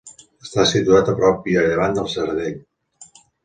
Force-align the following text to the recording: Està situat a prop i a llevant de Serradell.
Està 0.45 0.63
situat 0.69 1.11
a 1.13 1.15
prop 1.21 1.47
i 1.53 1.59
a 1.61 1.67
llevant 1.67 1.95
de 2.01 2.09
Serradell. 2.17 2.61